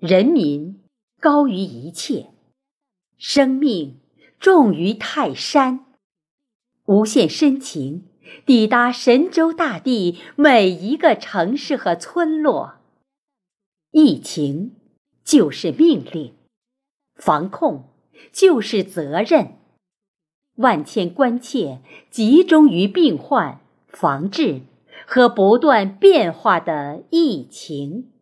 [0.00, 0.82] 人民
[1.20, 2.26] 高于一切
[3.16, 3.98] 生命
[4.38, 5.86] 重于泰山
[6.84, 8.04] 无限深情
[8.44, 12.74] 抵达神州大地每一个城市和村落。
[13.90, 14.76] 疫情
[15.24, 16.34] 就是命令
[17.14, 17.88] 防控
[18.30, 19.56] 就是责任
[20.56, 24.60] 万千关切集中于病患防治
[25.06, 28.15] 和不断变化的疫情。